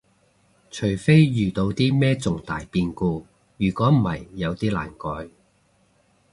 [0.71, 3.23] 除非遇到啲咩重大變故，
[3.57, 5.29] 如果唔係有啲難改